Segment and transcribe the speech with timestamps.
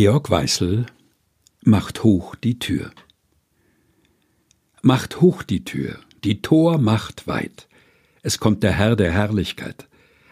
[0.00, 0.86] Georg Weißel
[1.64, 2.92] macht hoch die Tür.
[4.80, 7.66] Macht hoch die Tür, die Tor macht weit.
[8.22, 9.88] Es kommt der Herr der Herrlichkeit,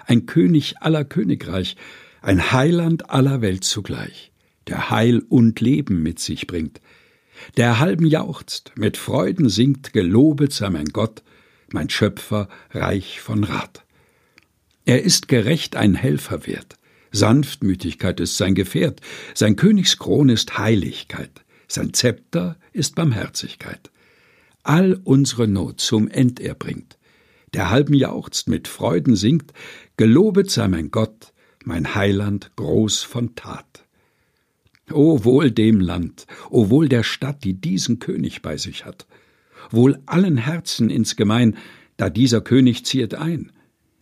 [0.06, 1.74] ein König aller Königreich,
[2.22, 4.30] ein Heiland aller Welt zugleich,
[4.68, 6.80] der Heil und Leben mit sich bringt,
[7.56, 11.24] der halben jauchzt, mit Freuden singt, gelobet sei mein Gott,
[11.72, 13.84] mein Schöpfer, reich von Rat.
[14.84, 16.76] Er ist gerecht ein Helfer wert,
[17.16, 19.00] Sanftmütigkeit ist sein Gefährt,
[19.34, 21.30] sein Königskron ist Heiligkeit,
[21.66, 23.90] sein Zepter ist Barmherzigkeit.
[24.62, 26.98] All unsere Not zum End er bringt,
[27.54, 29.52] der halben jauchzt, mit Freuden singt,
[29.96, 31.32] gelobet sei mein Gott,
[31.64, 33.84] mein Heiland groß von Tat.
[34.92, 39.06] O wohl dem Land, o wohl der Stadt, die diesen König bei sich hat,
[39.70, 41.56] wohl allen Herzen insgemein,
[41.96, 43.50] da dieser König ziehet ein.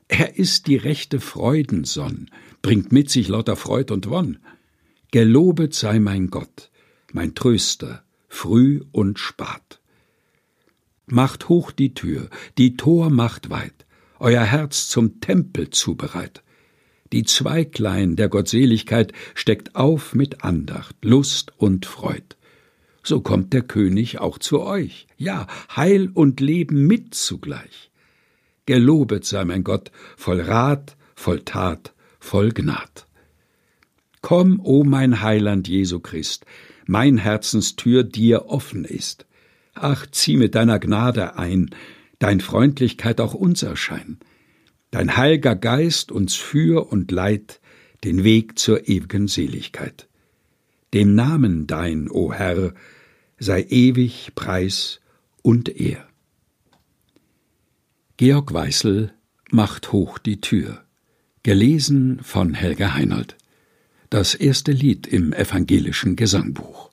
[0.09, 2.31] Er ist die rechte Freudensonn,
[2.63, 4.39] bringt mit sich lauter Freud und Wonn.
[5.11, 6.71] Gelobet sei mein Gott,
[7.13, 9.81] mein Tröster, früh und spat.
[11.07, 13.87] Macht hoch die Tür, die Tor macht weit,
[14.19, 16.43] euer Herz zum Tempel zubereit.
[17.13, 22.37] Die Zweiglein der Gottseligkeit steckt auf mit Andacht, Lust und Freud.
[23.03, 27.91] So kommt der König auch zu euch, ja, Heil und Leben mit zugleich.
[28.67, 33.07] Gelobet sei mein Gott, voll Rat, voll Tat, voll Gnad.
[34.23, 36.47] Komm, o mein Heiland Jesu Christ,
[36.87, 39.27] mein Herzenstür dir offen ist.
[39.75, 41.71] Ach, zieh mit deiner Gnade ein,
[42.19, 44.19] dein Freundlichkeit auch uns erschein,
[44.91, 47.61] dein heilger Geist uns für und leit
[48.05, 50.09] den Weg zur ewigen Seligkeit.
[50.95, 52.73] Dem Namen dein, o Herr,
[53.39, 55.01] sei ewig Preis
[55.43, 56.07] und Ehr.
[58.17, 59.13] Georg Weißel
[59.51, 60.85] macht hoch die Tür.
[61.43, 63.37] Gelesen von Helga Heinold.
[64.09, 66.91] Das erste Lied im evangelischen Gesangbuch.